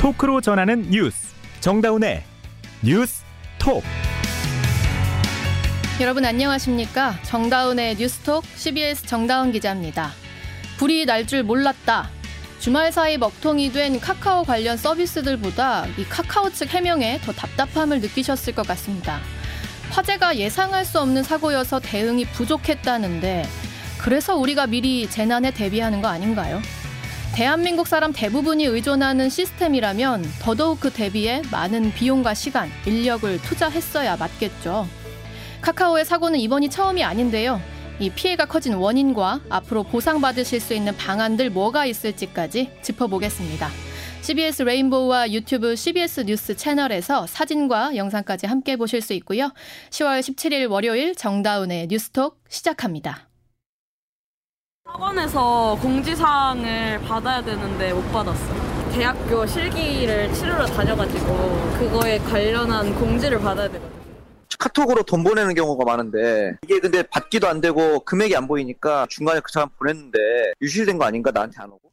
[0.00, 1.34] 토크로 전하는 뉴스.
[1.60, 2.22] 정다운의
[2.82, 3.22] 뉴스
[3.58, 3.82] 톡.
[6.00, 7.18] 여러분 안녕하십니까?
[7.22, 10.12] 정다운의 뉴스톡 CBS 정다운 기자입니다.
[10.78, 12.08] 불이 날 줄 몰랐다.
[12.60, 18.66] 주말 사이 먹통이 된 카카오 관련 서비스들보다 이 카카오 측 해명에 더 답답함을 느끼셨을 것
[18.68, 19.20] 같습니다.
[19.90, 23.46] 화재가 예상할 수 없는 사고여서 대응이 부족했다는데
[23.98, 26.62] 그래서 우리가 미리 재난에 대비하는 거 아닌가요?
[27.34, 34.86] 대한민국 사람 대부분이 의존하는 시스템이라면 더더욱 그 대비에 많은 비용과 시간, 인력을 투자했어야 맞겠죠.
[35.62, 37.60] 카카오의 사고는 이번이 처음이 아닌데요.
[37.98, 43.68] 이 피해가 커진 원인과 앞으로 보상받으실 수 있는 방안들 뭐가 있을지까지 짚어보겠습니다.
[44.22, 49.52] CBS 레인보우와 유튜브 CBS 뉴스 채널에서 사진과 영상까지 함께 보실 수 있고요.
[49.90, 53.29] 10월 17일 월요일 정다운의 뉴스톡 시작합니다.
[54.92, 58.90] 학원에서 공지사항을 받아야 되는데 못 받았어요.
[58.92, 61.26] 대학교 실기를 치르러 다녀가지고
[61.78, 64.00] 그거에 관련한 공지를 받아야 되거든요.
[64.58, 69.52] 카톡으로 돈 보내는 경우가 많은데 이게 근데 받기도 안 되고 금액이 안 보이니까 중간에 그
[69.52, 70.18] 사람 보냈는데
[70.60, 71.89] 유실된 거 아닌가 나한테 안 오고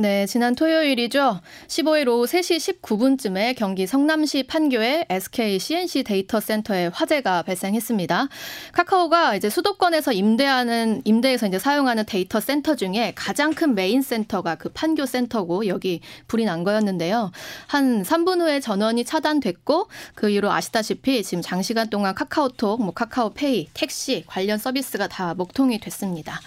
[0.00, 1.42] 네, 지난 토요일이죠.
[1.68, 8.28] 15일 오후 3시 19분쯤에 경기 성남시 판교의 SK CNC 데이터 센터에 화재가 발생했습니다.
[8.72, 14.70] 카카오가 이제 수도권에서 임대하는 임대에서 이제 사용하는 데이터 센터 중에 가장 큰 메인 센터가 그
[14.70, 17.30] 판교 센터고 여기 불이 난 거였는데요.
[17.66, 24.24] 한 3분 후에 전원이 차단됐고 그 이후로 아시다시피 지금 장시간 동안 카카오톡, 뭐 카카오페이, 택시
[24.26, 26.40] 관련 서비스가 다 먹통이 됐습니다.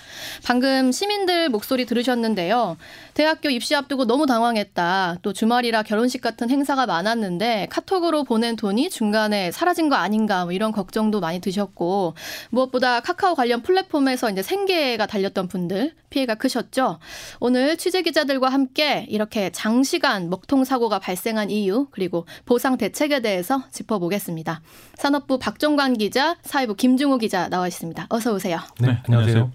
[0.44, 2.78] 방금 시민들 목소리 들으셨는데요.
[3.14, 5.18] 대학 대학교 입시 앞두고 너무 당황했다.
[5.22, 10.72] 또 주말이라 결혼식 같은 행사가 많았는데 카톡으로 보낸 돈이 중간에 사라진 거 아닌가 뭐 이런
[10.72, 12.14] 걱정도 많이 드셨고
[12.52, 17.00] 무엇보다 카카오 관련 플랫폼에서 이제 생계가 달렸던 분들 피해가 크셨죠.
[17.42, 24.62] 오늘 취재 기자들과 함께 이렇게 장시간 먹통 사고가 발생한 이유 그리고 보상 대책에 대해서 짚어보겠습니다.
[24.96, 28.08] 산업부 박종관 기자, 사회부 김중호 기자 나와 있습니다.
[28.10, 28.60] 어서 오세요.
[28.80, 29.52] 네, 안녕하세요.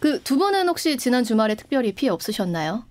[0.00, 2.84] 그 두 분은 혹시 지난 주말에 특별히 피해 없으셨나요?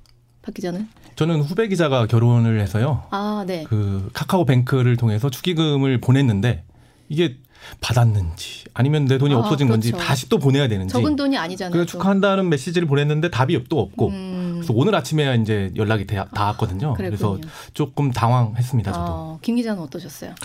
[0.45, 0.87] 박 기자는?
[1.15, 3.03] 저는 후배 기자가 결혼을 해서요.
[3.09, 3.63] 아, 네.
[3.67, 6.63] 그 카카오뱅크를 통해서 축의금을 보냈는데
[7.09, 7.37] 이게
[7.81, 9.91] 받았는지 아니면 내 돈이 아, 없어진 그렇죠.
[9.91, 11.71] 건지 다시 또 보내야 되는지 적은 돈이 아니잖아요.
[11.71, 14.51] 그래서 축하한다는 메시지를 보냈는데 답이 또 없고 음.
[14.57, 16.93] 그래서 오늘 아침에야 이제 연락이 돼- 닿았거든요.
[16.93, 17.51] 그래서 그랬군요.
[17.73, 18.91] 조금 당황했습니다.
[18.91, 19.05] 저도.
[19.11, 20.35] 어, 김 기자는 어떠셨어요?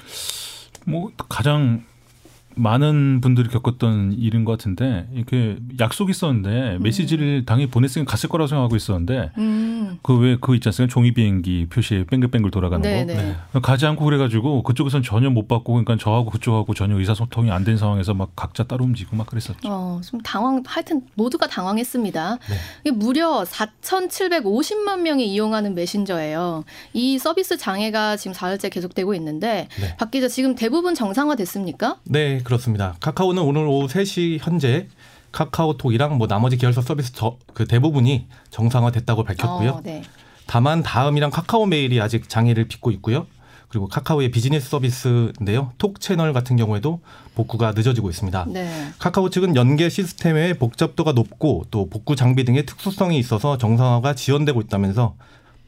[0.87, 1.85] 뭐 가장
[2.61, 8.77] 많은 분들이 겪었던 일인 것 같은데 이렇게 약속이 있었는데 메시지를 당연히 보냈으니까 갔을 거라고 생각하고
[8.77, 9.99] 있었는데 음.
[10.03, 10.93] 그왜 그거 있지 않습니까?
[10.93, 13.61] 종이 비행기 표시에 뱅글뱅글 돌아가는 네, 거 네.
[13.63, 18.15] 가지 않고 그래가지고 그쪽에선 전혀 못 받고 그러니까 저하고 그쪽하고 전혀 의사소통이 안 된 상황에서
[18.15, 19.59] 막 각자 따로 움직이고 막 그랬었죠.
[19.69, 22.39] 어, 좀 당황, 하여튼 모두가 당황했습니다.
[22.49, 22.55] 네.
[22.85, 26.65] 이게 무려 4,750만 명이 이용하는 메신저예요.
[26.95, 29.97] 이 서비스 장애가 지금 사흘째 계속되고 있는데, 네.
[29.99, 31.99] 박 기자 지금 대부분 정상화 됐습니까?
[32.05, 32.97] 네, 그렇습니다.
[32.99, 34.89] 카카오는 오늘 오후 3시 현재
[35.31, 39.71] 카카오톡이랑 뭐 나머지 계열사 서비스 저, 그 대부분이 정상화됐다고 밝혔고요.
[39.71, 40.03] 어, 네.
[40.47, 43.29] 다만 다음이랑 카카오 메일이 아직 장애를 빚고 있고요.
[43.69, 45.73] 그리고 카카오의 비즈니스 서비스인데요.
[45.79, 46.99] 톡 채널 같은 경우에도
[47.37, 48.47] 복구가 늦어지고 있습니다.
[48.49, 48.89] 네.
[48.99, 55.15] 카카오 측은 연계 시스템의 복잡도가 높고 또 복구 장비 등의 특수성이 있어서 정상화가 지연되고 있다면서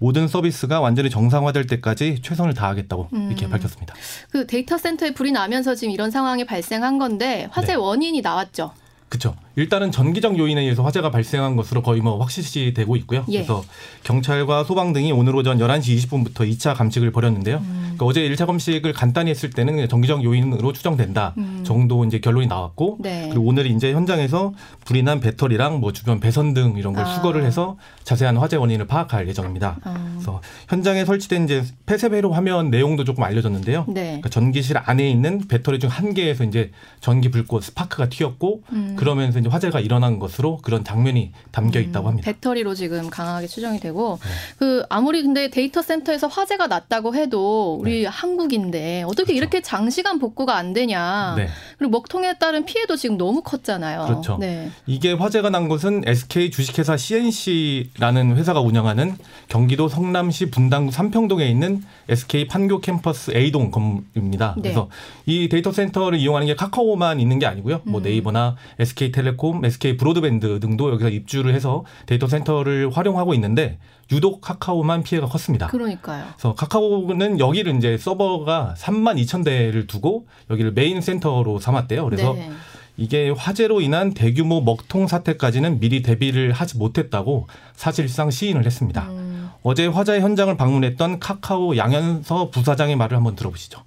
[0.02, 3.50] 모든 서비스가 완전히 정상화될 때까지 최선을 다하겠다고 이렇게 음.
[3.50, 3.94] 밝혔습니다.
[4.30, 7.74] 그 데이터 센터에 불이 나면서 지금 이런 상황이 발생한 건데, 화재 네.
[7.74, 8.72] 원인이 나왔죠.
[9.12, 9.34] 그렇죠.
[9.56, 13.26] 일단은 전기적 요인에 의해서 화재가 발생한 것으로 거의 뭐 확실시 되고 있고요.
[13.28, 13.38] 예.
[13.38, 13.62] 그래서
[14.04, 17.58] 경찰과 소방 등이 오늘 오전 11시 20분부터 2차 감식을 벌였는데요.
[17.58, 17.80] 음.
[17.82, 21.62] 그러니까 어제 1차 감식을 간단히 했을 때는 전기적 요인으로 추정된다 음.
[21.62, 23.28] 정도 이제 결론이 나왔고 네.
[23.28, 24.54] 그리고 오늘 이제 현장에서
[24.86, 27.14] 불이 난 배터리랑 뭐 주변 배선 등 이런 걸 아.
[27.14, 29.76] 수거를 해서 자세한 화재 원인을 파악할 예정입니다.
[29.84, 30.12] 어.
[30.14, 30.40] 그래서
[30.70, 33.84] 현장에 설치된 이제 폐쇄회로 화면 내용도 조금 알려졌는데요.
[33.88, 34.04] 네.
[34.04, 38.94] 그러니까 전기실 안에 있는 배터리 중 한 개에서 이제 전기 불꽃 스파크가 튀었고 음.
[39.02, 42.24] 그러면서 이제 화재가 일어난 것으로 그런 장면이 담겨 있다고 합니다.
[42.24, 42.32] 네.
[42.32, 44.18] 배터리로 지금 강하게 추정이 되고
[44.58, 49.32] 그 아무리 근데 데이터 센터에서 화재가 났다고 해도 우리 한국인데 어떻게 네.
[49.32, 49.36] 그렇죠.
[49.38, 51.34] 이렇게 장시간 복구가 안 되냐.
[51.36, 51.48] 네.
[51.78, 54.06] 그리고 먹통에 따른 피해도 지금 너무 컸잖아요.
[54.06, 54.36] 그렇죠.
[54.38, 54.70] 네.
[54.86, 59.16] 이게 화재가 난 곳은 SK 주식회사 C&C라는 회사가 운영하는
[59.48, 64.54] 경기도 성남시 분당구 삼평동에 있는 SK 판교 캠퍼스 A동 건물입니다.
[64.56, 64.62] 네.
[64.62, 64.88] 그래서
[65.26, 67.80] 이 데이터 센터를 이용하는 게 카카오만 있는 게 아니고요.
[67.84, 68.02] 뭐 음.
[68.02, 68.56] 네이버나
[68.92, 73.78] SK텔레콤, SK 브로드밴드 등도 여기서 입주를 해서 데이터 센터를 활용하고 있는데
[74.10, 75.68] 유독 카카오만 피해가 컸습니다.
[75.68, 76.24] 그러니까요.
[76.34, 82.04] 그래서 카카오는 여기를 이제 서버가 3만 2천 대를 두고 여기를 메인 센터로 삼았대요.
[82.04, 82.50] 그래서 네.
[82.98, 89.08] 이게 화재로 인한 대규모 먹통 사태까지는 미리 대비를 하지 못했다고 사실상 시인을 했습니다.
[89.08, 93.82] 음, 어제 화재 현장을 방문했던 카카오 양현서 부사장의 말을 한번 들어보시죠.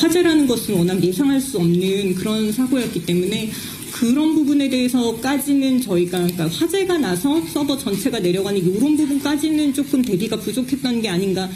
[0.00, 3.50] 화재라는 것은 워낙 예상할 수 없는 그런 사고였기 때문에
[4.00, 11.02] 그런 부분에 대해서까지는 저희가 그러니까 화재가 나서 서버 전체가 내려가는 이런 부분까지는 조금 대비가 부족했던
[11.02, 11.46] 게 아닌가.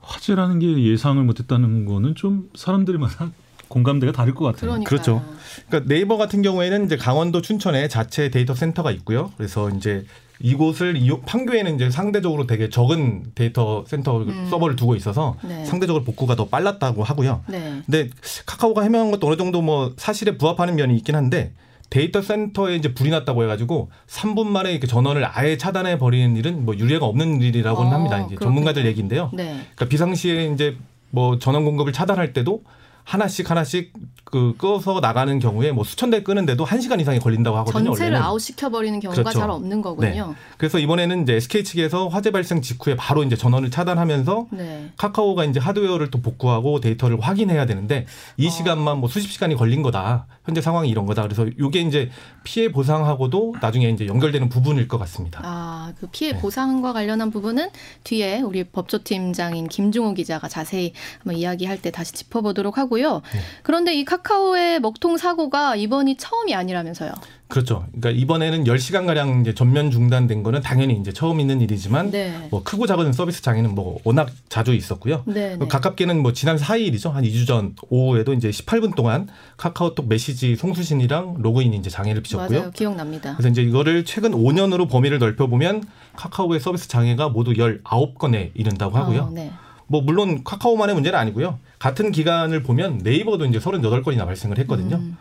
[0.00, 3.32] 화재라는 게 예상을 못했다는 거는 좀 사람들마다
[3.66, 4.70] 공감대가 다를 것 같아요.
[4.70, 4.84] 그러니까요.
[4.84, 5.24] 그렇죠.
[5.66, 9.32] 그러니까 네이버 같은 경우에는 이제 강원도 춘천에 자체 데이터 센터가 있고요.
[9.36, 10.04] 그래서 이제
[10.40, 15.64] 이곳을 이용, 판교에는 이제 상대적으로 되게 적은 데이터 센터 서버를 두고 있어서 네.
[15.64, 17.42] 상대적으로 복구가 더 빨랐다고 하고요.
[17.48, 17.82] 네.
[17.84, 18.10] 근데
[18.46, 21.52] 카카오가 해명한 것도 어느 정도 뭐 사실에 부합하는 면이 있긴 한데
[21.90, 26.76] 데이터 센터에 이제 불이 났다고 해가지고 3분 만에 이렇게 전원을 아예 차단해 버리는 일은 뭐
[26.76, 28.16] 유례가 없는 일이라고는 어, 합니다.
[28.20, 28.48] 이제 그렇군요.
[28.48, 29.30] 전문가들 얘기인데요.
[29.34, 29.44] 네.
[29.74, 30.76] 그러니까 비상시에 이제
[31.10, 32.62] 뭐 전원 공급을 차단할 때도
[33.04, 33.92] 하나씩 하나씩
[34.30, 37.84] 그 끄어서 나가는 경우에 뭐 수천 대 끄는데도 한 시간 이상이 걸린다고 하거든요.
[37.84, 38.22] 전체를 원래는.
[38.26, 39.38] 아웃 시켜버리는 경우가 그렇죠.
[39.38, 40.34] 잘 없는 거군요.
[40.56, 44.90] 그래서 이번에는 이제 SK 측에서 화재 발생 직후에 바로 이제 전원을 차단하면서 네.
[44.96, 48.06] 카카오가 이제 하드웨어를 또 복구하고 데이터를 확인해야 되는데
[48.36, 48.50] 이 어.
[48.50, 50.26] 시간만 뭐 수십 시간이 걸린 거다.
[50.44, 51.22] 현재 상황이 이런 거다.
[51.22, 52.10] 그래서 이게 이제
[52.44, 55.40] 피해 보상하고도 나중에 이제 연결되는 부분일 것 같습니다.
[55.44, 56.38] 아, 그 피해 네.
[56.40, 57.68] 보상과 관련한 부분은
[58.04, 63.22] 뒤에 우리 법조팀장인 김중호 기자가 자세히 한번 이야기할 때 다시 짚어보도록 하고요.
[63.32, 63.40] 네.
[63.62, 64.19] 그런데 이 카카오
[64.56, 67.12] 의 먹통 사고가 이번이 처음이 아니라면서요.
[67.48, 67.84] 그렇죠.
[67.88, 72.48] 그러니까 이번에는 10시간 가량 이제 전면 중단된 거는 당연히 이제 처음 있는 일이지만 네.
[72.50, 75.24] 뭐 크고 작은 서비스 장애는 뭐 워낙 자주 있었고요.
[75.26, 75.66] 네, 네.
[75.66, 77.10] 가깝게는 뭐 지난 4일이죠.
[77.10, 82.58] 한 2주 전 오후에도 이제 18분 동안 카카오톡 메시지 송수신이랑 로그인이 이제 장애를 빚었고요.
[82.58, 82.70] 맞아요.
[82.70, 83.34] 기억납니다.
[83.36, 85.82] 그래서 이제 이거를 최근 5년으로 범위를 넓혀 보면
[86.16, 89.22] 카카오의 서비스 장애가 모두 19건에 이른다고 하고요.
[89.22, 89.50] 어, 네.
[89.88, 91.58] 뭐 물론 카카오만의 문제는 아니고요.
[91.80, 94.96] 같은 기간을 보면 네이버도 이제 38건이나 발생을 했거든요.
[94.96, 95.16] 음.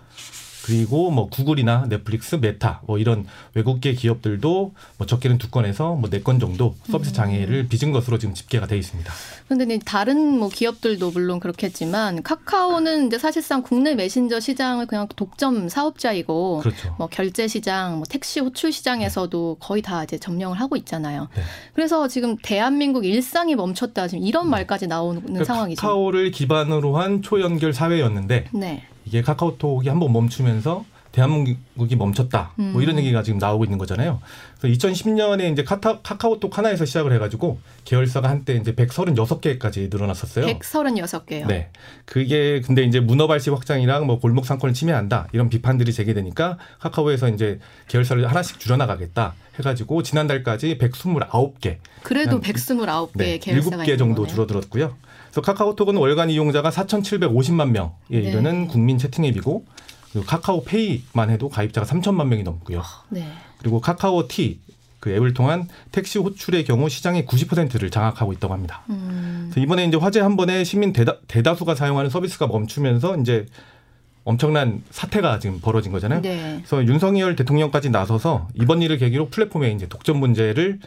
[0.69, 3.25] 그리고 뭐 구글이나 넷플릭스, 메타 뭐 이런
[3.55, 6.91] 외국계 기업들도 뭐 적게는 두 건에서 뭐 네 건 정도 음.
[6.91, 9.11] 서비스 장애를 빚은 것으로 지금 집계가 돼 있습니다.
[9.51, 16.59] 이제 다른 뭐 기업들도 물론 그렇겠지만 카카오는 이제 사실상 국내 메신저 시장을 그냥 독점 사업자이고
[16.59, 16.95] 그렇죠.
[16.99, 21.29] 뭐 결제 시장, 뭐 택시 호출 시장에서도 거의 다 이제 점령을 하고 있잖아요.
[21.35, 21.41] 네.
[21.73, 25.81] 그래서 지금 대한민국 일상이 멈췄다 지금 이런 말까지 나오는 그러니까 상황이죠.
[25.81, 28.83] 카카오를 기반으로 한 초연결 사회였는데 네.
[29.09, 32.51] 이게 카카오톡이 한번 멈추면서 대한민국이 멈췄다.
[32.55, 32.99] 뭐 이런 음.
[32.99, 34.21] 얘기가 지금 나오고 있는 거잖아요.
[34.61, 40.45] 그래서 2010년에 이제 카타, 카카오톡 하나에서 시작을 해가지고 계열사가 한때 이제 136개까지 늘어났었어요.
[40.45, 41.47] 136개요.
[41.47, 41.69] 네.
[42.05, 47.57] 그게 근데 이제 문어발시 확장이랑 뭐 골목 상권을 침해한다 이런 비판들이 제기되니까 카카오에서 이제
[47.87, 54.27] 계열사를 하나씩 줄여나가겠다 해가지고 지난달까지 129개, 그래도 한- 129개 네, 계열사가 7개 있는 정도 거네요.
[54.31, 54.95] 줄어들었고요.
[55.29, 58.17] 그래서 카카오톡은 월간 이용자가 4,750만 명에 네.
[58.17, 59.65] 이르는 국민 채팅 앱이고
[60.11, 62.83] 그리고 카카오페이만 해도 가입자가 3천만 명이 넘고요.
[63.09, 63.27] 네.
[63.59, 64.59] 그리고 카카오티
[64.99, 68.83] 그 앱을 통한 택시 호출의 경우 시장의 90%를 장악하고 있다고 합니다.
[68.89, 69.47] 음.
[69.49, 73.45] 그래서 이번에 이제 화재 한 번에 시민 대다, 대다 수가 사용하는 서비스가 멈추면서 이제
[74.25, 76.21] 엄청난 사태가 지금 벌어진 거잖아요.
[76.21, 76.57] 네.
[76.57, 80.79] 그래서 윤석열 대통령까지 나서서 이번 일을 계기로 플랫폼의 이제 독점 문제를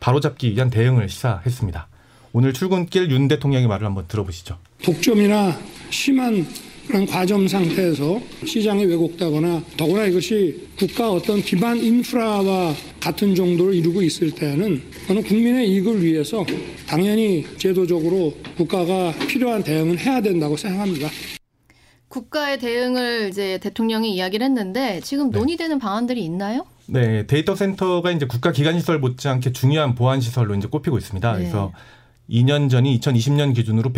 [0.00, 1.88] 바로잡기 위한 대응을 시사했습니다.
[2.32, 4.56] 오늘 출근길 윤 대통령의 말을 한번 들어보시죠.
[4.82, 5.58] 독점이나
[5.90, 6.46] 심한
[6.86, 14.32] 그런 과점 상태에서 시장이 왜곡되거나 더구나 이것이 국가 어떤 기반 인프라와 같은 정도를 이루고 있을
[14.32, 16.44] 때는 저는 국민의 이익을 위해서
[16.88, 21.08] 당연히 제도적으로 국가가 필요한 대응은 해야 된다고 생각합니다.
[22.08, 25.38] 국가의 대응을 이제 대통령이 이야기를 했는데 지금 네.
[25.38, 26.66] 논의되는 방안들이 있나요?
[26.86, 31.32] 네, 데이터 센터가 이제 국가 기관 시설 못지않게 중요한 보안 시설로 이제 꼽히고 있습니다.
[31.32, 31.38] 네.
[31.38, 31.72] 그래서
[32.30, 33.92] 2년 전이 2020년 기준으로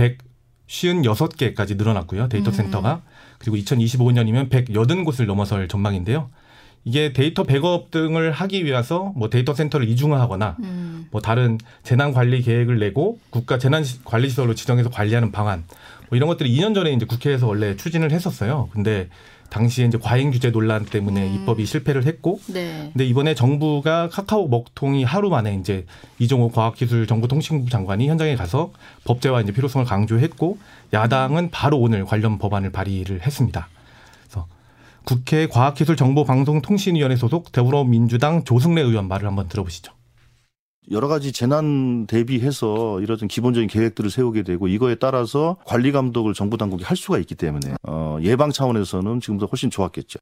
[0.68, 2.28] 156개까지 늘어났고요.
[2.28, 2.52] 데이터 음.
[2.52, 3.02] 센터가.
[3.38, 6.30] 그리고 2025년이면 180곳을 넘어설 전망인데요.
[6.84, 11.06] 이게 데이터 백업 등을 하기 위해서 뭐 데이터 센터를 이중화하거나 음.
[11.12, 15.62] 뭐 다른 재난 관리 계획을 내고 국가 재난 시- 관리 시설로 지정해서 관리하는 방안
[16.08, 18.68] 뭐 이런 것들이 2년 전에 이제 국회에서 원래 추진을 했었어요.
[18.72, 19.08] 근데
[19.52, 21.34] 당시에 이제 과잉 규제 논란 때문에 음.
[21.34, 22.88] 입법이 실패를 했고 네.
[22.92, 25.84] 근데 이번에 정부가 카카오 먹통이 하루 만에 이제
[26.18, 28.72] 이종호 과학기술정보통신부 장관이 현장에 가서
[29.04, 30.56] 법제화 이제 필요성을 강조했고
[30.94, 33.68] 야당은 바로 오늘 관련 법안을 발의를 했습니다.
[34.22, 34.46] 그래서
[35.04, 39.92] 국회 과학기술정보방송통신위원회 소속 더불어민주당 조승래 의원 말을 한번 들어보시죠.
[40.90, 46.84] 여러 가지 재난 대비해서 이런 기본적인 계획들을 세우게 되고 이거에 따라서 관리 감독을 정부 당국이
[46.84, 50.18] 할 수가 있기 때문에 어, 예방 차원에서는 지금보다 훨씬 좋았겠죠.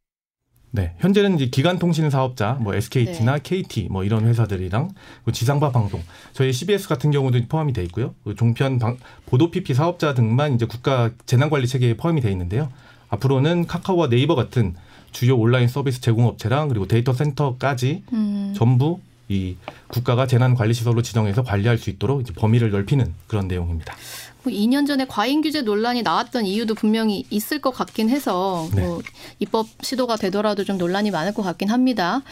[0.73, 4.91] 네, 현재는 이제 기간 통신 사업자, 뭐 SKT나 KT 뭐 이런 회사들이랑
[5.25, 6.01] 그 지상파 방송,
[6.33, 8.15] 저희 CBS 같은 경우도 포함이 돼 있고요.
[8.23, 12.71] 그 종편 방, 보도 PP 사업자 등만 이제 국가 재난관리 체계에 포함이 돼 있는데요.
[13.09, 14.77] 앞으로는 카카오와 네이버 같은
[15.11, 18.55] 주요 온라인 서비스 제공업체랑 그리고 데이터 센터까지 음.
[18.57, 19.01] 전부
[19.31, 19.57] 이
[19.87, 23.95] 국가가 재난관리시설로 지정해서 관리할 수 있도록 이제 범위를 넓히는 그런 내용입니다.
[24.43, 28.83] 뭐 2년 전에 과잉 규제 논란이 나왔던 이유도 분명히 있을 것 같긴 해서 네.
[28.83, 29.01] 뭐
[29.39, 32.23] 입법 시도가 되더라도 좀 논란이 많을 것 같긴 합니다.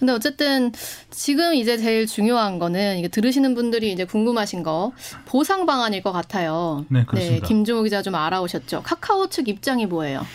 [0.00, 0.72] 근데 어쨌든
[1.10, 4.90] 지금 이제 제일 중요한 거는 이게 들으시는 분들이 이제 궁금하신 거
[5.26, 6.84] 보상 방안일 것 같아요.
[6.88, 7.46] 네, 그렇습니다.
[7.46, 8.82] 김종호 기자 좀 알아오셨죠.
[8.82, 10.26] 카카오 측 입장이 뭐예요?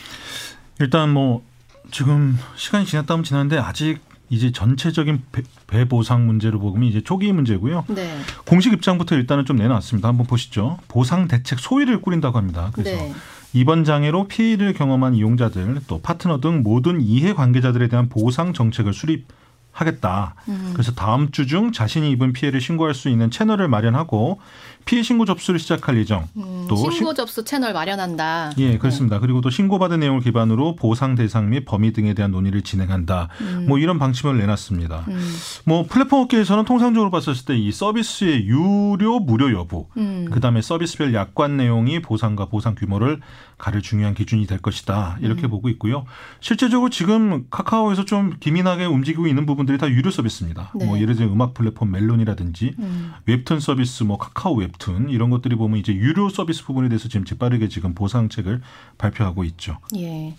[0.79, 1.43] 일단 뭐
[1.91, 3.99] 지금 시간이 지났다면 지났는데 아직
[4.29, 7.85] 이제 전체적인 배, 배보상 문제로 보면 이제 초기 문제고요.
[7.89, 8.17] 네.
[8.47, 10.07] 공식 입장부터 일단은 좀 내놨습니다.
[10.07, 10.79] 한번 보시죠.
[10.87, 12.71] 보상 대책 소위를 꾸린다고 합니다.
[12.73, 13.13] 그래서 네.
[13.53, 19.27] 이번 장애로 피해를 경험한 이용자들 또 파트너 등 모든 이해 관계자들에 대한 보상 정책을 수립
[19.71, 20.35] 하겠다.
[20.47, 20.69] 음.
[20.73, 24.39] 그래서 다음 주 중 자신이 입은 피해를 신고할 수 있는 채널을 마련하고
[24.85, 26.27] 피해 신고 접수를 시작할 예정.
[26.37, 28.51] 음, 또 신고 신- 접수 채널 마련한다.
[28.57, 29.19] 예, 그렇습니다.
[29.19, 33.29] 그리고 또 신고받은 내용을 기반으로 보상 대상 및 범위 등에 대한 논의를 진행한다.
[33.67, 35.05] 뭐 이런 방침을 내놨습니다.
[35.07, 35.35] 음.
[35.65, 40.27] 뭐 플랫폼 업계에서는 통상적으로 봤을 때 이 서비스의 유료 무료 여부, 음.
[40.31, 43.19] 그다음에 서비스별 약관 내용이 보상과 보상 규모를
[43.57, 45.17] 가를 중요한 기준이 될 것이다.
[45.19, 45.25] 음.
[45.25, 46.05] 이렇게 보고 있고요.
[46.41, 50.71] 실제적으로 지금 카카오에서 좀 기민하게 움직이고 있는 부분들이 다 유료 서비스입니다.
[50.75, 50.85] 네.
[50.85, 53.13] 뭐 예를 들어 음악 플랫폼 멜론이라든지 음.
[53.25, 57.69] 웹툰 서비스 뭐 카카오 웹툰 이런 것들이 보면 이제 유료 서비스 부분에 대해서 지금 재빠르게
[57.69, 58.61] 지금 보상책을
[58.97, 59.77] 발표하고 있죠.
[59.95, 60.33] 예.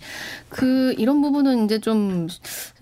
[0.49, 2.27] 그 이런 부분은 이제 좀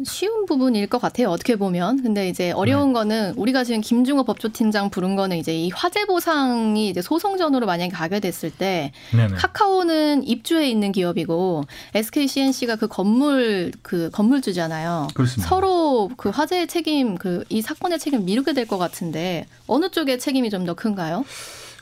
[0.04, 1.30] 쉬운 부분일 것 같아요.
[1.30, 2.02] 어떻게 보면.
[2.04, 2.94] 근데 이제 어려운 네.
[2.94, 8.20] 거는 우리가 지금 김중호 법조팀장 부른 거는 이제 이 화재 보상이 이제 소송전으로 만약에 가게
[8.20, 9.36] 됐을 때 네네.
[9.36, 11.64] 카카오는 입주해 있는 기업이고
[11.96, 15.08] SK CNC가 그 건물 그 건물주잖아요.
[15.14, 15.50] 그렇습니다.
[15.50, 20.50] 서로 그 화재의 책임 그 이 사건의 책임 미루게 될 것 같은데 어느 쪽의 책임이
[20.50, 21.26] 좀 더 큰가요?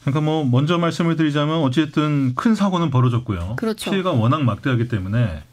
[0.02, 3.56] 그러니까 뭐 먼저 말씀을 드리자면 어쨌든 큰 사고는 벌어졌고요.
[3.58, 3.92] 그렇죠.
[3.92, 5.44] 피해가 워낙 막대하기 때문에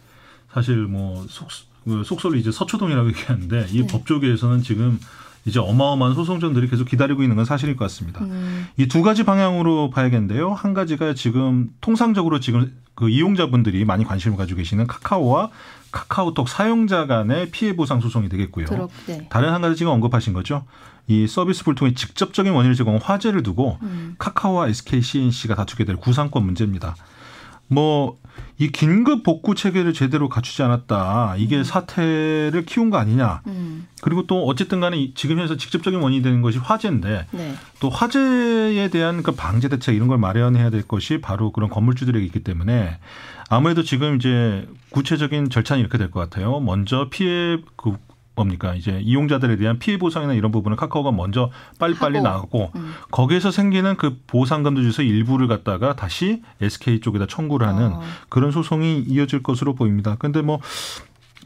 [0.52, 1.48] 사실 뭐 속,
[1.84, 3.86] 그 속설로 이제 서초동이라고 얘기하는데 이 네.
[3.86, 4.98] 법조계에서는 지금
[5.44, 8.22] 이제 어마어마한 소송전들이 계속 기다리고 있는 건 사실일 것 같습니다.
[8.22, 10.52] 음, 이두 가지 방향으로 봐야겠는데요.
[10.52, 15.50] 한 가지가 지금 통상적으로 지금 그 이용자분들이 많이 관심을 가지고 계시는 카카오와
[15.92, 18.66] 카카오톡 사용자 간의 피해 보상 소송이 되겠고요.
[18.66, 19.26] 들어, 네.
[19.30, 20.64] 다른 한 가지 지금 언급하신 거죠.
[21.08, 24.14] 이 서비스 불통의 직접적인 원인을 제공한 화재를 두고 음.
[24.18, 26.94] 카카오와 SK CNC가 다투게 될 구상권 문제입니다.
[27.68, 28.16] 뭐
[28.60, 31.34] 이 긴급 복구 체계를 제대로 갖추지 않았다.
[31.38, 33.42] 이게 사태를 키운 거 아니냐.
[33.46, 37.54] 음, 그리고 또 어쨌든 간에 이- 지금 현재 직접적인 원인이 되는 것이 화재인데 네.
[37.80, 42.40] 또 화재에 대한 그 방제 대책 이런 걸 마련해야 될 것이 바로 그런 건물주들에게 있기
[42.44, 42.98] 때문에
[43.48, 46.58] 아무래도 지금 이제 구체적인 절차는 이렇게 될 것 같아요.
[46.60, 47.96] 먼저 피해 그
[48.38, 52.20] 뭡니까 이제 이용자들에 대한 피해 보상이나 이런 부분을 카카오가 먼저 빨리빨리.
[52.20, 52.92] 나가고 음.
[53.10, 58.02] 거기에서 생기는 그 보상금들 중에서 일부를 갖다가 다시 SK 쪽에다 청구를 하는 어.
[58.28, 60.16] 그런 소송이 이어질 것으로 보입니다.
[60.18, 60.60] 근데 뭐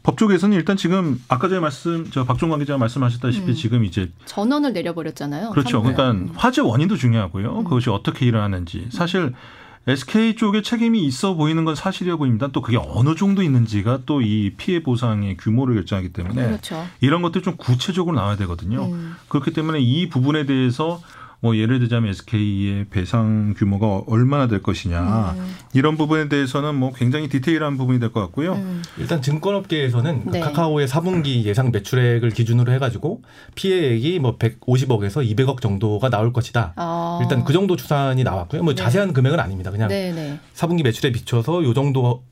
[0.03, 3.53] 법조계에서는 일단 지금 아까 전에 말씀 저 박종관 기자가 말씀하셨다시피 음.
[3.55, 5.51] 지금 이제 전원을 내려버렸잖아요.
[5.51, 5.81] 그렇죠.
[5.81, 7.59] 삼- 그러니까 화재 원인도 중요하고요.
[7.59, 7.63] 음.
[7.63, 8.87] 그것이 어떻게 일어나는지.
[8.91, 9.33] 사실
[9.85, 12.47] SK 쪽에 책임이 있어 보이는 건 사실이어 보입니다.
[12.47, 16.85] 또 그게 어느 정도 있는지가 또 이 피해 보상의 규모를 결정하기 때문에 그렇죠.
[17.01, 18.85] 이런 것들 좀 구체적으로 나와야 되거든요.
[18.85, 19.15] 음.
[19.27, 21.01] 그렇기 때문에 이 부분에 대해서
[21.43, 25.55] 뭐 예를 들자면 SK의 배상 규모가 얼마나 될 것이냐 음.
[25.73, 28.53] 이런 부분에 대해서는 뭐 굉장히 디테일한 부분이 될 것 같고요.
[28.53, 28.81] 음.
[28.97, 30.39] 일단 증권업계에서는 그 네.
[30.39, 33.23] 카카오의 4분기 예상 매출액을 기준으로 해가지고
[33.55, 36.73] 피해액이 뭐 150억에서 200억 정도가 나올 것이다.
[36.77, 37.19] 어.
[37.21, 38.63] 일단 그 정도 추산이 나왔고요.
[38.63, 38.81] 뭐 네.
[38.81, 39.69] 자세한 금액은 아닙니다.
[39.69, 40.39] 그냥 네네.
[40.55, 42.23] 4분기 매출에 비춰서 요 정도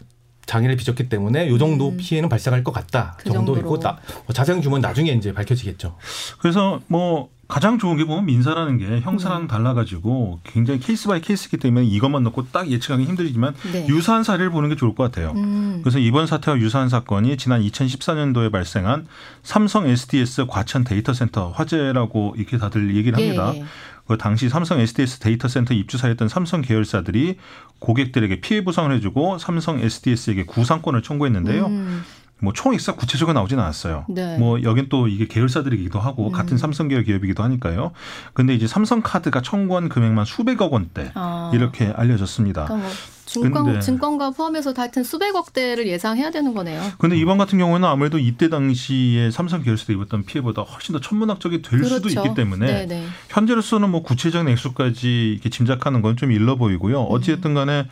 [0.45, 1.97] 장애를 빚었기 때문에 요 정도 음.
[1.97, 3.79] 피해는 발생할 것 같다 그 정도이고.
[3.79, 5.97] 나, 뭐 자세한 규모는 나중에 이제 밝혀지겠죠.
[6.39, 11.85] 그래서 뭐 가장 좋은 게 보면 민사라는 게 형사랑 달라가지고 굉장히 case by case이기 때문에
[11.85, 13.87] 이것만 넣고 딱 예측하기 힘들지만 네.
[13.89, 15.33] 유사한 사례를 보는 게 좋을 것 같아요.
[15.35, 15.81] 음.
[15.83, 19.05] 그래서 이번 사태와 유사한 사건이 지난 2014년도에 발생한
[19.43, 23.51] 삼성 SDS 과천 데이터 센터 화재라고 이렇게 다들 얘기를 합니다.
[23.55, 23.65] 예.
[24.11, 27.37] 그 당시 삼성 SDS 데이터 센터 입주사였던 삼성 계열사들이
[27.79, 31.65] 고객들에게 피해 보상을 해주고 삼성 SDS에게 구상권을 청구했는데요.
[31.67, 32.03] 음.
[32.41, 34.05] 뭐 총 액사 구체적으로 나오진 않았어요.
[34.09, 34.37] 네.
[34.37, 36.31] 뭐 여긴 또 이게 계열사들이기도 하고 음.
[36.31, 37.91] 같은 삼성 계열 기업이기도 하니까요.
[38.33, 41.51] 근데 이제 삼성카드가 청구한 금액만 수백억 원대 아.
[41.53, 42.65] 이렇게 알려졌습니다.
[42.65, 42.95] 그러니까 뭐
[43.31, 46.81] 증권 근데- 증권가 포함해서 하여튼 수백억 대를 예상해야 되는 거네요.
[46.97, 51.83] 근데 이번 같은 경우에는 아무래도 이때 당시에 삼성 계열사가 입었던 피해보다 훨씬 더 천문학적이 될
[51.83, 52.19] 수도 그렇죠.
[52.25, 53.05] 있기 때문에 네네.
[53.29, 57.03] 현재로서는 뭐 구체적인 액수까지 이렇게 짐작하는 건 좀 일러 보이고요.
[57.03, 57.87] 어찌됐든 간에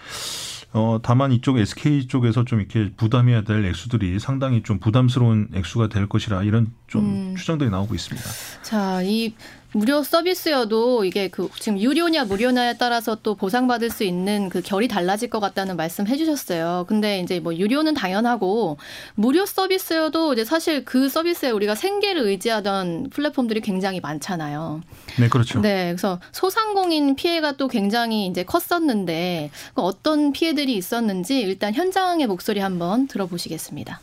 [0.73, 6.07] 어 다만 이쪽 SK 쪽에서 좀 이렇게 부담해야 될 액수들이 상당히 좀 부담스러운 액수가 될
[6.07, 7.35] 것이라 이런 좀 음.
[7.37, 8.29] 추정들이 나오고 있습니다.
[8.63, 9.33] 자, 이
[9.71, 15.29] 무료 서비스여도 이게 그 지금 유료냐 무료냐에 따라서 또 보상받을 수 있는 그 결이 달라질
[15.29, 16.85] 것 같다는 말씀 해주셨어요.
[16.87, 18.77] 근데 이제 뭐 유료는 당연하고
[19.13, 24.81] 무료 서비스여도 이제 사실 그 서비스에 우리가 생계를 의지하던 플랫폼들이 굉장히 많잖아요.
[25.19, 25.61] 네, 그렇죠.
[25.61, 32.59] 네, 그래서 소상공인 피해가 또 굉장히 이제 컸었는데 그 어떤 피해들이 있었는지 일단 현장의 목소리
[32.59, 33.99] 한번 들어보시겠습니다.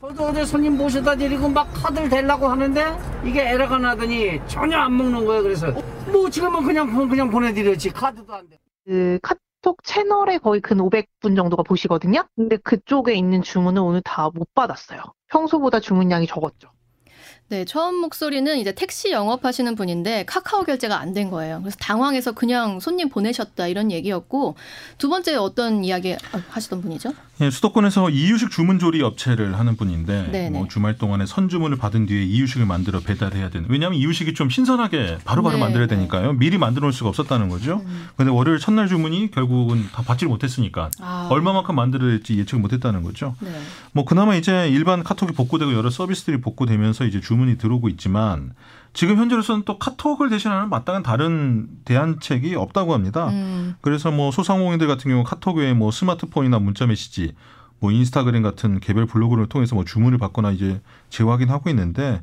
[0.00, 2.84] 저도 어제 손님 모셔다 드리고 막 카드를 대려고 하는데
[3.24, 5.42] 이게 에러가 나더니 전혀 안 먹는 거예요.
[5.42, 5.70] 그래서
[6.10, 8.58] 뭐 지금은 그냥 그냥 보내드렸지 카드도 안 돼.
[8.86, 12.24] 그 카톡 채널에 거의 근 500분 정도가 보시거든요.
[12.34, 15.02] 근데 그쪽에 있는 주문을 오늘 다 못 받았어요.
[15.28, 16.70] 평소보다 주문량이 적었죠.
[17.48, 21.58] 네, 처음 목소리는 이제 택시 영업하시는 분인데 카카오 결제가 안 된 거예요.
[21.60, 24.54] 그래서 당황해서 그냥 손님 보내셨다 이런 얘기였고
[24.98, 26.16] 두 번째 어떤 이야기
[26.48, 27.12] 하시던 분이죠?
[27.40, 30.50] 예, 수도권에서 이유식 주문 조리 업체를 하는 분인데 네네.
[30.50, 33.66] 뭐 주말 동안에 선주문을 받은 뒤에 이유식을 만들어 배달해야 되는.
[33.70, 35.96] 왜냐하면 이유식이 좀 신선하게 바로바로 네, 만들어야 네.
[35.96, 36.34] 되니까요.
[36.34, 37.82] 미리 만들어 놓을 수가 없었다는 거죠.
[37.84, 38.08] 음.
[38.16, 41.28] 근데 월요일 첫날 주문이 결국은 다 받지를 못했으니까 아.
[41.30, 43.34] 얼마만큼 만들어야 될지 예측을 못했다는 거죠.
[43.40, 43.50] 네.
[43.92, 48.52] 뭐 그나마 이제 일반 카톡이 복구되고 여러 서비스들이 복구되면서 이제 주문이 들어오고 있지만
[48.92, 53.28] 지금 현재로서는 또 카톡을 대신하는 마땅한 다른 대안책이 없다고 합니다.
[53.28, 53.74] 음.
[53.80, 57.34] 그래서 뭐 소상공인들 같은 경우 카톡 외에 뭐 스마트폰이나 문자 메시지,
[57.78, 62.20] 뭐 인스타그램 같은 개별 블로그를 통해서 뭐 주문을 받거나 이제 재확인하고 있는데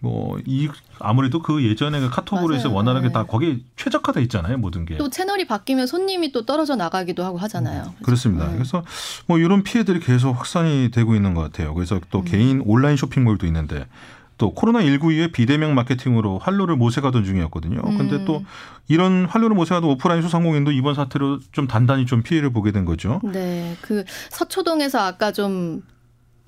[0.00, 0.68] 뭐 이
[1.00, 2.76] 아무래도 그 예전에 그 카톡으로 해서 맞아요.
[2.76, 3.12] 원활하게 네.
[3.12, 4.96] 다 거기에 최적화돼 있잖아요 모든 게.
[4.96, 7.94] 또 채널이 바뀌면 손님이 또 떨어져 나가기도 하고 하잖아요.
[8.02, 8.46] 그렇습니다.
[8.48, 8.54] 네.
[8.54, 8.84] 그래서
[9.26, 11.74] 뭐 이런 피해들이 계속 확산이 되고 있는 것 같아요.
[11.74, 12.24] 그래서 또 음.
[12.24, 13.86] 개인 온라인 쇼핑몰도 있는데
[14.36, 17.80] 또 코로나19 이후에 비대면 마케팅으로 활로를 모색하던 중이었거든요.
[17.82, 18.24] 근데 음.
[18.24, 18.42] 또
[18.88, 23.20] 이런 활로를 모색하던 오프라인 소상공인도 이번 사태로 좀 단단히 좀 피해를 보게 된 거죠.
[23.22, 25.82] 네, 그 서초동에서 아까 좀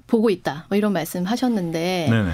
[0.07, 2.31] 보고 있다 뭐 이런 말씀 하셨는데 네네.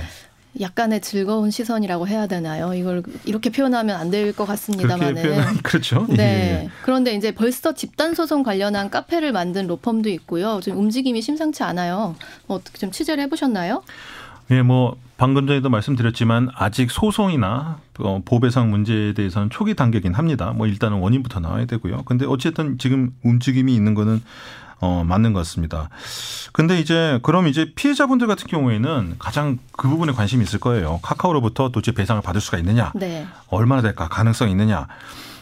[0.61, 2.75] 약간의 즐거운 시선이라고 해야 되나요?
[2.75, 5.59] 이걸 이렇게 표현하면 안 될 것 같습니다만은.
[5.62, 6.06] 그렇죠.
[6.14, 6.64] 네.
[6.64, 6.71] 예.
[6.82, 10.61] 그런데 이제 벌써 집단 소송 관련한 카페를 만든 로펌도 있고요.
[10.62, 12.16] 지금 움직임이 심상치 않아요.
[12.47, 13.82] 뭐 어떻게 좀 취재를 해보셨나요?
[14.50, 20.50] 예, 뭐 방금 전에도 말씀드렸지만 아직 소송이나 어, 보배상 문제에 대해서는 초기 단계긴 합니다.
[20.50, 22.02] 뭐 일단은 원인부터 나와야 되고요.
[22.06, 24.21] 근데 어쨌든 지금 움직임이 있는 거는
[24.80, 25.91] 어, 맞는 것 같습니다.
[26.52, 30.99] 근데 이제 그럼 이제 피해자분들 같은 경우에는 가장 그 부분에 관심이 있을 거예요.
[31.04, 33.25] 카카오로부터 도대체 배상을 받을 수가 있느냐, 네.
[33.47, 34.89] 얼마나 될까, 가능성이 있느냐.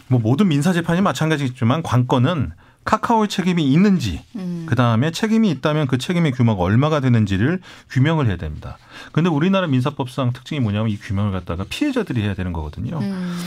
[0.09, 2.53] 뭐 모든 민사 재판이 마찬가지겠지만 관건은
[2.85, 4.65] 카카오의 책임이 있는지, 음.
[4.69, 8.79] 그 다음에 책임이 있다면 그 책임의 규모가 얼마가 되는지를 규명을 해야 됩니다.
[9.13, 12.99] 근데 우리나라 민사법상 특징이 뭐냐면 이 규명을 갖다가 피해자들이 해야 되는 거거든요.
[12.99, 13.39] 음.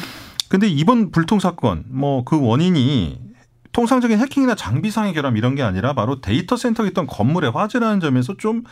[0.49, 3.19] 근데 이번 불통 사건 뭐 그 원인이
[3.71, 8.63] 통상적인 해킹이나 장비상의 결함 이런 게 아니라 바로 데이터 센터에 있던 건물의 화재라는 점에서 좀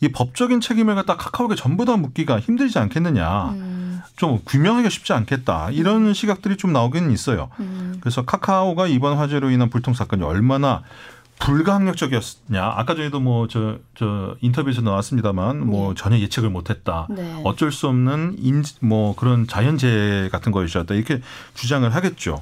[0.00, 3.50] 이 법적인 책임을 갖다 카카오에게 전부 다 묻기가 힘들지 않겠느냐.
[3.50, 4.00] 음.
[4.16, 5.70] 좀 규명하기가 쉽지 않겠다.
[5.70, 7.50] 이런 시각들이 좀 나오기는 있어요.
[7.60, 7.96] 음.
[8.00, 10.82] 그래서 카카오가 이번 화재로 인한 불통 사건이 얼마나
[11.38, 12.62] 불가항력적이었냐.
[12.76, 17.06] 아까 전에도 뭐 저 저 인터뷰에서 나왔습니다만 뭐 전혀 예측을 못했다.
[17.10, 17.40] 네.
[17.44, 20.94] 어쩔 수 없는 인뭐 그런 자연재해 같은 것이었다.
[20.94, 21.20] 이렇게
[21.54, 22.40] 주장을 하겠죠.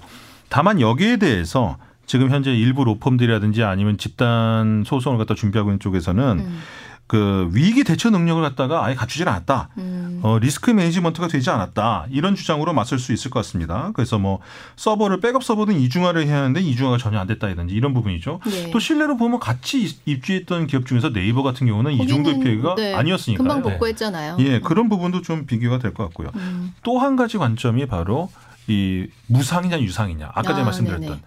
[0.48, 6.60] 다만 여기에 대해서 지금 현재 일부 로펌들이라든지 아니면 집단 소송을 갖다 준비하고 있는 쪽에서는 음.
[7.08, 9.70] 그 위기 대처 능력을 갖다가 아예 갖추질 않았다.
[9.78, 10.20] 음.
[10.22, 12.06] 어, risk management가 되지 않았다.
[12.10, 13.90] 이런 주장으로 맞설 수 있을 것 같습니다.
[13.94, 14.40] 그래서 뭐
[14.76, 18.40] 서버를 백업 서버든 이중화를 해야 하는데 이중화가 전혀 안 됐다든지 이런 부분이죠.
[18.44, 18.70] 네.
[18.70, 23.38] 또 신뢰로 보면 같이 입주했던 기업 중에서 네이버 같은 경우는 이 정도의 피해가 네, 아니었으니까요.
[23.48, 24.36] 금방 복구했잖아요.
[24.40, 26.30] 예, 그런 부분도 좀 비교가 될 것 같고요.
[26.36, 26.74] 음.
[26.82, 28.30] 또한 가지 관점이 바로
[28.66, 30.26] 이 무상이냐 유상이냐.
[30.34, 31.08] 아까 전에 아, 말씀드렸던.
[31.08, 31.20] 네네.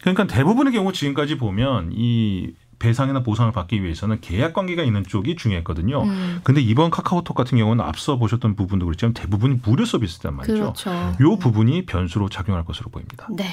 [0.00, 6.02] 그러니까 대부분의 경우 지금까지 보면 이 배상이나 보상을 받기 위해서는 계약 관계가 있는 쪽이 중요했거든요.
[6.02, 6.40] 음.
[6.44, 10.54] 근데 이번 카카오톡 같은 경우는 앞서 보셨던 부분도 그렇지만 대부분이 무료 서비스단 말이죠.
[10.54, 10.90] 그렇죠.
[11.20, 13.26] 요 부분이 변수로 작용할 것으로 보입니다.
[13.30, 13.44] 네.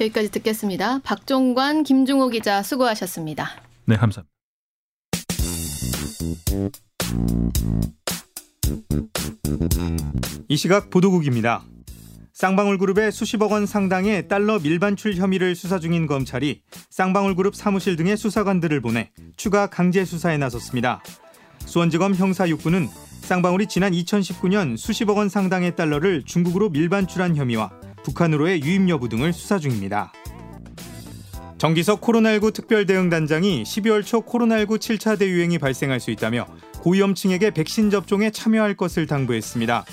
[0.00, 1.00] 여기까지 듣겠습니다.
[1.00, 3.48] 박종관, 김중호 기자 수고하셨습니다.
[3.86, 4.30] 네, 감사합니다.
[10.48, 11.62] 이 시각 보도국입니다.
[12.32, 18.16] 쌍방울 그룹의 수십억 원 상당의 달러 밀반출 혐의를 수사 중인 검찰이 쌍방울 그룹 사무실 등의
[18.16, 21.02] 수사관들을 보내 추가 강제 수사에 나섰습니다.
[21.66, 22.88] 수원지검 형사 6부는
[23.22, 27.70] 쌍방울이 지난 2019년 수십억 원 상당의 달러를 중국으로 밀반출한 혐의와
[28.04, 30.12] 북한으로의 유입 여부 등을 수사 중입니다.
[31.58, 36.46] 정기석 코로나19 특별대응단장이 12월 초 코로나19 7차 대유행이 발생할 수 있다며
[36.80, 39.84] 고위험층에게 백신 접종에 참여할 것을 당부했습니다.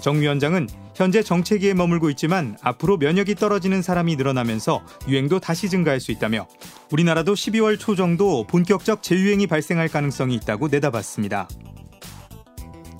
[0.00, 6.12] 정 위원장은 현재 정체기에 머물고 있지만 앞으로 면역이 떨어지는 사람이 늘어나면서 유행도 다시 증가할 수
[6.12, 6.46] 있다며
[6.90, 11.48] 우리나라도 12월 초 정도 본격적 재유행이 발생할 가능성이 있다고 내다봤습니다.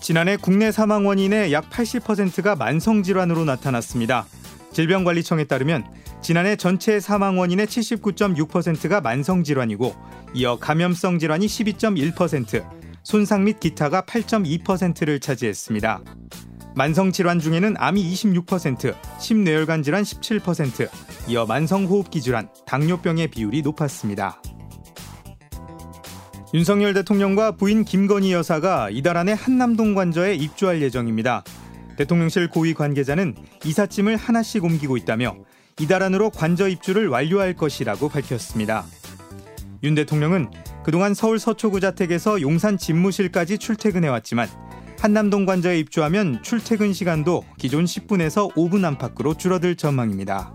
[0.00, 4.26] 지난해 국내 사망 원인의 약 80%가 만성 질환으로 나타났습니다.
[4.72, 5.84] 질병관리청에 따르면
[6.22, 9.94] 지난해 전체 사망 원인의 79.6%가 만성 질환이고
[10.34, 12.64] 이어 감염성 질환이 12.1%,
[13.02, 16.00] 손상 및 기타가 8.2%를 차지했습니다.
[16.74, 20.88] 만성 질환 중에는 암이 26%, 심뇌혈관 질환 17%,
[21.28, 24.40] 이어 만성 호흡기 질환, 당뇨병의 비율이 높았습니다.
[26.54, 31.44] 윤석열 대통령과 부인 김건희 여사가 이달 안에 한남동 관저에 입주할 예정입니다.
[31.96, 35.36] 대통령실 고위 관계자는 이삿짐을 하나씩 옮기고 있다며
[35.80, 38.84] 이달 안으로 관저 입주를 완료할 것이라고 밝혔습니다.
[39.82, 40.50] 윤 대통령은
[40.84, 44.48] 그동안 서울 서초구 자택에서 용산 집무실까지 출퇴근해왔지만
[45.02, 50.52] 한남동 관저에 입주하면 출퇴근 시간도 기존 10분에서 5분 안팎으로 줄어들 전망입니다.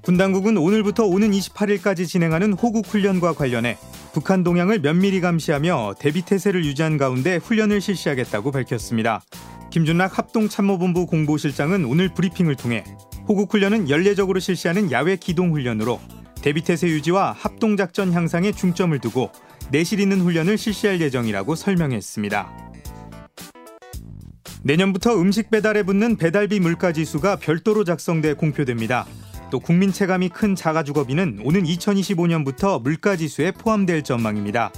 [0.00, 3.78] 군 당국은 오늘부터 오는 28일까지 진행하는 호국 훈련과 관련해
[4.12, 9.22] 북한 동향을 면밀히 감시하며 대비 태세를 유지한 가운데 훈련을 실시하겠다고 밝혔습니다.
[9.70, 12.84] 김준락 합동참모본부 공보실장은 오늘 브리핑을 통해
[13.26, 15.98] 호국 훈련은 연례적으로 실시하는 야외 기동 훈련으로
[16.42, 19.32] 대비 태세 유지와 합동 작전 향상에 중점을 두고
[19.72, 22.72] 내실 있는 훈련을 실시할 예정이라고 설명했습니다.
[24.62, 29.06] 내년부터 음식 배달에 붙는 배달비 물가 지수가 별도로 작성돼 공표됩니다.
[29.50, 34.72] 또 국민 체감이 큰 자가주거비는 오는 2025년부터 물가 지수에 포함될 전망입니다.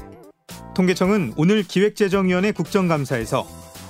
[0.76, 3.46] 통계청은 오늘 기획재정위원회 국정감사에서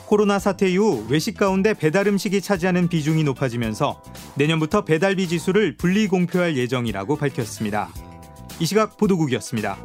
[0.06, 4.02] 코로나 사태 이후 외식 가운데 배달 음식이 차지하는 비중이 높아지면서
[4.36, 7.90] 내년부터 배달비 지수를 분리 공표할 예정이라고 밝혔습니다.
[8.58, 9.78] 이 시각 보도국이었습니다.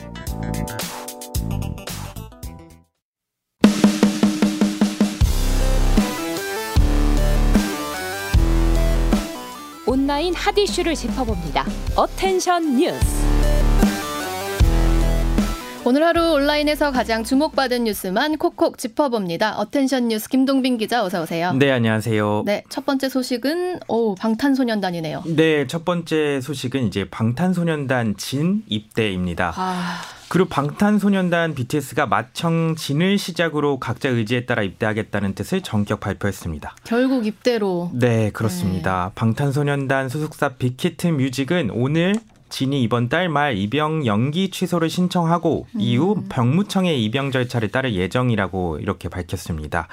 [9.90, 11.66] 온라인 핫 이슈를 짚어봅니다.
[11.96, 13.26] attention 뉴스.
[15.84, 19.58] 오늘 하루 온라인에서 가장 주목받은 뉴스만 콕콕 짚어봅니다.
[19.58, 21.54] attention 뉴스 김동빈 기자 어서 오세요.
[21.54, 22.44] 네, 안녕하세요.
[22.46, 25.24] 네, 첫 번째 소식은 오, 방탄소년단이네요.
[25.36, 29.54] 네, 첫 번째 소식은 이제 방탄소년단 진 입대입니다.
[29.56, 30.19] 아...
[30.30, 36.76] 그룹 방탄소년단 BTS가 맏형 진을 시작으로 각자 의지에 따라 입대하겠다는 뜻을 전격 발표했습니다.
[36.84, 37.90] 결국 입대로.
[37.96, 39.08] 네, 그렇습니다.
[39.08, 39.12] 네.
[39.16, 42.14] 방탄소년단 소속사 빅히트 뮤직은 오늘
[42.50, 45.80] 진이 이번 달 말 입영 연기 취소를 신청하고 음.
[45.80, 49.88] 이후 병무청의 입영 절차를 따를 예정이라고 이렇게 밝혔습니다.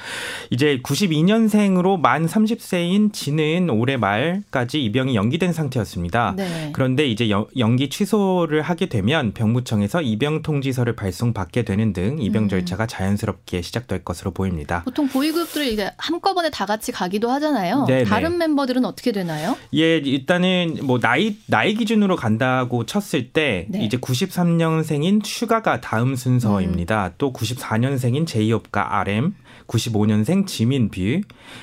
[0.50, 6.34] 이제 92년생으로 만 30세인 진은 올해 말까지 입영이 연기된 상태였습니다.
[6.36, 6.70] 네.
[6.72, 12.48] 그런데 이제 연기 취소를 하게 되면 병무청에서 입영 통지서를 발송받게 되는 등 입영 음.
[12.48, 14.82] 절차가 자연스럽게 시작될 것으로 보입니다.
[14.84, 17.84] 보통 보이그룹들이 이제 한꺼번에 다 같이 가기도 하잖아요.
[17.86, 18.04] 네네.
[18.04, 19.56] 다른 멤버들은 어떻게 되나요?
[19.74, 23.84] 예, 일단은 뭐 나이 나이 기준으로 간다 된다고 쳤을 때 네.
[23.84, 27.06] 이제 93년생인 슈가가 다음 순서입니다.
[27.08, 27.10] 음.
[27.18, 29.34] 또 94년생인 제이홉과 RM,
[29.66, 31.20] 95년생 지민뷰,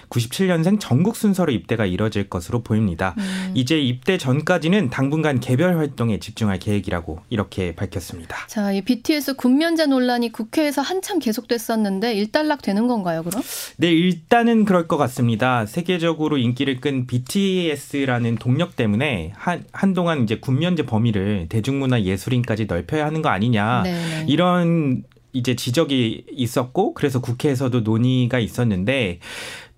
[0.10, 3.16] 97년생 전국 순서로 입대가 이뤄질 것으로 보입니다.
[3.18, 3.52] 음.
[3.54, 8.38] 이제 입대 전까지는 당분간 개별 활동에 집중할 계획이라고 이렇게 밝혔습니다.
[8.48, 13.42] 자, 이 BTS 군면제 논란이 국회에서 한참 계속됐었는데 일단락 되는 건가요, 그럼?
[13.78, 15.66] 네, 일단은 그럴 것 같습니다.
[15.66, 23.22] 세계적으로 인기를 끈 BTS라는 동력 때문에 한 한동안 이제 군면제 범위를 대중문화 예술인까지 넓혀야 하는
[23.22, 24.26] 거 아니냐 네네.
[24.28, 29.19] 이런 이제 지적이 있었고 그래서 국회에서도 논의가 있었는데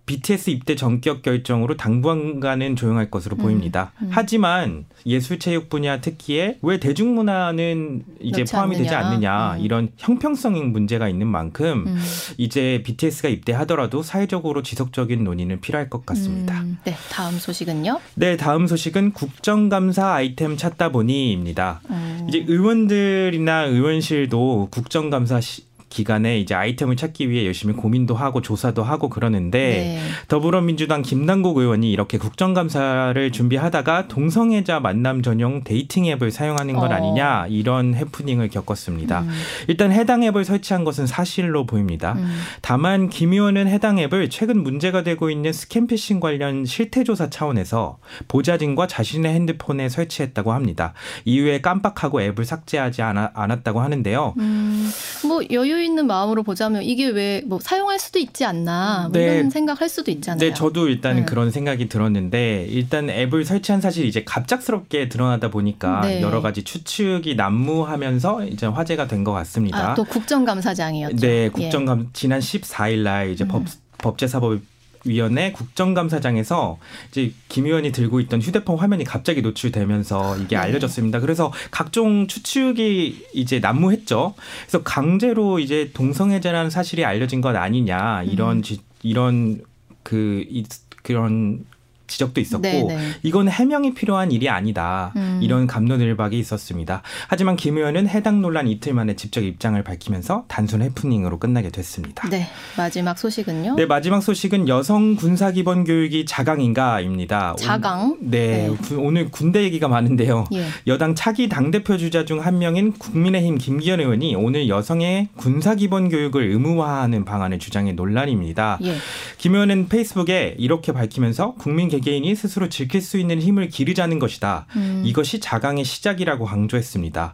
[0.06, 3.92] BTS 입대 전격 결정으로 당분간은 조용할 것으로 음, 보입니다.
[4.02, 4.10] 음.
[4.12, 8.84] 하지만 예술체육 분야 특기에 왜 대중문화는 이제 포함이 않느냐.
[8.84, 9.60] 되지 않느냐 음.
[9.62, 12.00] 이런 형평성 문제가 있는 만큼 음.
[12.38, 16.62] 이제 BTS가 입대하더라도 사회적으로 지속적인 논의는 필요할 것 같습니다.
[16.62, 16.78] 음.
[16.84, 18.00] 네, 다음 소식은요?
[18.16, 21.82] 네, 다음 소식은 국정감사 아이템 찾다 보니입니다.
[21.90, 22.26] 음.
[22.30, 29.10] 이제 의원들이나 의원실도 국정감사 시, 기간에 이제 아이템을 찾기 위해 열심히 고민도 하고 조사도 하고
[29.10, 30.00] 그러는데 네.
[30.28, 36.94] 더불어민주당 김남국 의원이 이렇게 국정감사를 준비하다가 동성애자 만남 전용 데이팅 앱을 사용하는 것 어.
[36.94, 39.22] 아니냐 이런 해프닝을 겪었습니다.
[39.22, 39.30] 음.
[39.68, 42.14] 일단 해당 앱을 설치한 것은 사실로 보입니다.
[42.14, 42.40] 음.
[42.62, 49.34] 다만 김 의원은 해당 앱을 최근 문제가 되고 있는 스캔피싱 관련 실태조사 차원에서 보좌진과 자신의
[49.34, 50.94] 핸드폰에 설치했다고 합니다.
[51.26, 54.34] 이후에 깜빡하고 앱을 삭제하지 않았다고 하는데요.
[54.38, 54.90] 음.
[55.28, 59.36] 뭐 여유 있는 마음으로 보자면 이게 왜 뭐 사용할 수도 있지 않나 뭐 네.
[59.38, 60.40] 이런 생각할 수도 있잖아요.
[60.40, 61.26] 네, 저도 일단 네.
[61.26, 66.22] 그런 생각이 들었는데 일단 앱을 설치한 사실이 이제 갑작스럽게 드러나다 보니까 네.
[66.22, 69.92] 여러 가지 추측이 난무하면서 이제 화제가 된 것 같습니다.
[69.92, 71.18] 아, 또 국정감사장이었죠.
[71.18, 72.06] 네, 국정감 예.
[72.14, 73.48] 지난 14일 날 이제 음.
[73.48, 73.64] 법
[73.98, 74.60] 법제사법
[75.06, 76.78] 위원회 국정감사장에서
[77.12, 80.58] 이제 김 의원이 들고 있던 휴대폰 화면이 갑자기 노출되면서 이게 네.
[80.58, 81.20] 알려졌습니다.
[81.20, 84.34] 그래서 각종 추측이 이제 난무했죠.
[84.64, 88.62] 그래서 강제로 이제 동성애자라는 사실이 알려진 것 아니냐 이런 음.
[88.62, 89.62] 지, 이런
[90.04, 90.66] 그 이,
[91.04, 91.64] 그런
[92.08, 92.98] 지적도 있었고 네, 네.
[93.24, 95.12] 이건 해명이 필요한 일이 아니다.
[95.16, 95.40] 음.
[95.42, 97.02] 이런 감론을박이 있었습니다.
[97.28, 102.30] 하지만 김 의원은 해당 논란 이틀 만에 직접 입장을 밝히면서 단순 해프닝으로 끝나게 됐습니다.
[102.30, 103.76] 네, 마지막 소식은요?
[103.76, 107.56] 네, 마지막 소식은 여성 군사 기본 교육이 자강인가입니다.
[107.58, 108.12] 자강?
[108.12, 108.76] 오, 네, 네.
[108.82, 110.46] 구- 오늘 군대 얘기가 많은데요.
[110.54, 110.66] 예.
[110.88, 116.10] 여당 차기 당 대표 주자 중 한 명인 국민의힘 김기현 의원이 오늘 여성의 군사 기본
[116.10, 118.78] 교육을 의무화하는 방안을 주장해 논란입니다.
[118.84, 118.94] 예.
[119.38, 124.66] 김 의원은 페이스북에 이렇게 밝히면서 국민 개개인이 스스로 지킬 수 있는 힘을 기르자는 것이다.
[124.76, 125.04] 음.
[125.06, 127.34] 이것이 자강의 시작이라고 강조했습니다.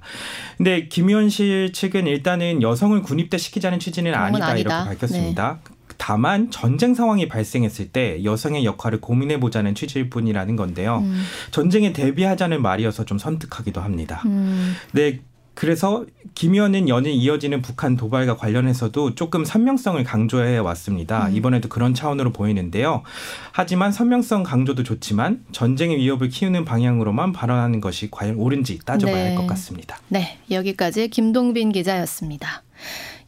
[0.57, 4.53] 근데 김 의원실 측은 일단은 여성을 군입대 시키자는 취지는 아니다, 아니다.
[4.53, 4.61] 네.
[4.61, 5.59] 이렇게 밝혔습니다.
[5.97, 10.99] 다만 전쟁 상황이 발생했을 때 여성의 역할을 고민해 보자는 취지일 뿐이라는 건데요.
[10.99, 11.23] 음.
[11.51, 14.23] 전쟁에 대비하자는 말이어서 좀 섬뜩하기도 합니다.
[14.25, 14.75] 음.
[14.93, 15.19] 네.
[15.53, 21.27] 그래서 김 의원은 연일 이어지는 북한 도발과 관련해서도 조금 선명성을 강조해 왔습니다.
[21.27, 21.35] 음.
[21.35, 23.03] 이번에도 그런 차원으로 보이는데요.
[23.51, 29.29] 하지만 선명성 강조도 좋지만 전쟁의 위협을 키우는 방향으로만 발언하는 것이 과연 옳은지 따져봐야 네.
[29.29, 29.97] 할것 같습니다.
[30.07, 32.63] 네, 여기까지 김동빈 기자였습니다.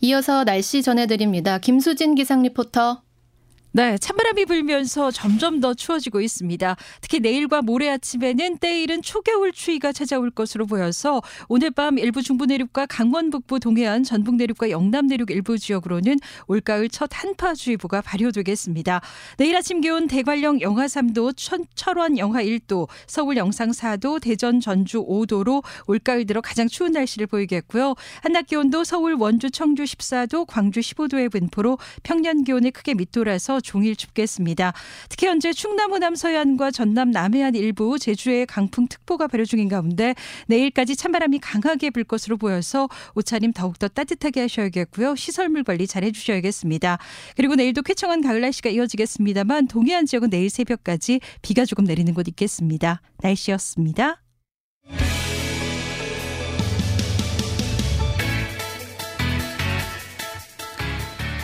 [0.01, 1.59] 이어서 날씨 전해드립니다.
[1.59, 3.01] 김수진 기상 리포터.
[3.75, 6.75] 네, 찬바람이 불면서 점점 더 추워지고 있습니다.
[7.01, 12.85] 특히 내일과 모레 아침에는 때이른 초겨울 추위가 찾아올 것으로 보여서 오늘 밤 일부 중부 내륙과
[12.85, 19.01] 강원 북부 동해안, 전북 내륙과 영남 내륙 일부 지역으로는 올가을 첫 한파주의보가 발효되겠습니다.
[19.37, 25.03] 내일 아침 기온 대관령 영하 3도, 천, 철원 영하 1도, 서울 영상 4도, 대전 전주
[25.03, 27.95] 5도로 올가을 들어 가장 추운 날씨를 보이겠고요.
[28.21, 34.73] 한낮 기온도 서울 원주 청주 14도, 광주 15도의 분포로 평년 기온에 크게 밑돌아서 종일 춥겠습니다.
[35.09, 40.13] 특히 현재 충남 호남 서해안과 전남 남해안 일부 제주에 강풍특보가 발효 중인 가운데
[40.47, 45.15] 내일까지 찬바람이 강하게 불 것으로 보여서 옷차림 더욱더 따뜻하게 하셔야겠고요.
[45.15, 46.97] 시설물 관리 잘 해주셔야겠습니다.
[47.35, 53.01] 그리고 내일도 쾌청한 가을 날씨가 이어지겠습니다만 동해안 지역은 내일 새벽까지 비가 조금 내리는 곳 있겠습니다.
[53.21, 54.22] 날씨였습니다.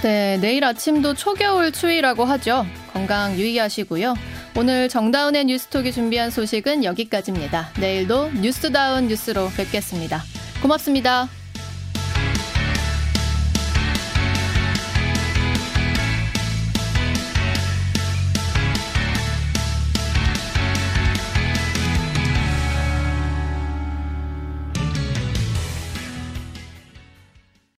[0.02, 2.66] 네, 내일 아침도 초겨울 추위라고 하죠.
[2.94, 4.16] 건강 유의하시고요.
[4.56, 7.72] 오늘 정다운의 뉴스톡이 준비한 소식은 여기까지입니다.
[7.80, 10.24] 내일도 뉴스다운 뉴스로 뵙겠습니다.
[10.62, 11.39] 고맙습니다.